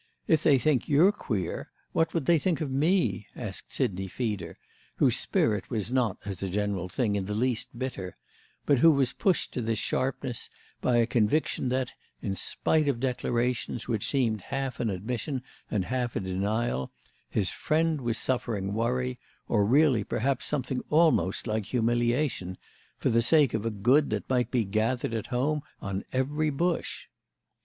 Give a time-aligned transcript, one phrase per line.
[0.27, 4.57] If they think you're queer what would they think of me?" asked Sidney Feeder,
[4.95, 8.17] whose spirit was not as a general thing in the least bitter,
[8.65, 10.49] but who was pushed to this sharpness
[10.81, 16.19] by a conviction that—in spite of declarations which seemed half an admission and half a
[16.19, 22.57] denial—his friend was suffering worry, or really perhaps something almost like humiliation,
[22.97, 27.05] for the sake of a good that might be gathered at home on every bush.